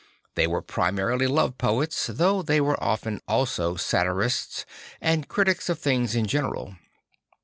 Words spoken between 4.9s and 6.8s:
and critics of things in general.